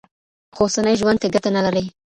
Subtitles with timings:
[0.55, 1.85] خو اوسني ژوند ته ګټه نه لري.